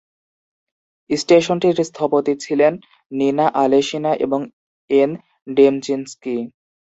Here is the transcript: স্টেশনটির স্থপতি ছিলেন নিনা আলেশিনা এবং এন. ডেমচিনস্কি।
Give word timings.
স্টেশনটির 1.09 1.77
স্থপতি 1.89 2.33
ছিলেন 2.43 2.73
নিনা 3.11 3.45
আলেশিনা 3.63 4.11
এবং 4.25 4.39
এন. 4.89 5.11
ডেমচিনস্কি। 5.47 6.35